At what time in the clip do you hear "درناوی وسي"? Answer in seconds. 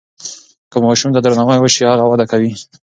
1.23-1.81